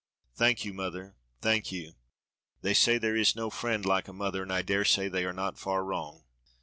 "Thank 0.33 0.65
you, 0.65 0.73
mother! 0.73 1.15
thank 1.41 1.71
you! 1.71 1.93
they 2.63 2.73
say 2.73 2.97
there 2.97 3.15
is 3.15 3.35
no 3.35 3.51
friend 3.51 3.85
like 3.85 4.07
a 4.07 4.13
mother, 4.13 4.41
and 4.41 4.51
I 4.51 4.63
dare 4.63 4.83
say 4.83 5.07
they 5.07 5.25
are 5.25 5.31
not 5.31 5.59
far 5.59 5.83
wrong." 5.85 6.23